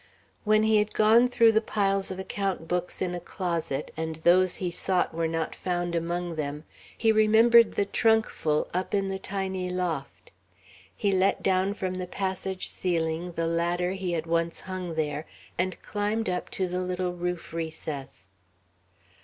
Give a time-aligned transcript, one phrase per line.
[0.45, 4.55] When he had gone through the piles of account books in a closet and those
[4.55, 6.63] he sought were not found among them,
[6.97, 10.31] he remembered the trunkful up in the tiny loft.
[10.95, 15.79] He let down from the passage ceiling the ladder he had once hung there, and
[15.83, 18.31] climbed up to the little roof recess.